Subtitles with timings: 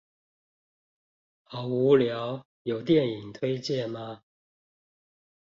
[1.43, 4.23] 好無聊，有電影推薦嗎